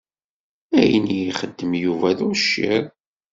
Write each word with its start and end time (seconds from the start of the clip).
Ayen 0.79 1.05
i 1.15 1.17
yexdem 1.23 1.71
Yuba 1.83 2.09
d 2.17 2.19
ucciḍ. 2.29 2.85